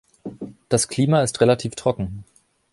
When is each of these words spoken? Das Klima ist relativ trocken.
Das 0.67 0.87
Klima 0.87 1.21
ist 1.21 1.41
relativ 1.41 1.75
trocken. 1.75 2.23